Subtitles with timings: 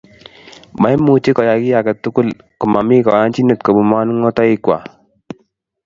[0.79, 2.27] Moimuchi koyai kit age tugul
[2.59, 4.83] komomi koyonchinet kobun manongotoikwai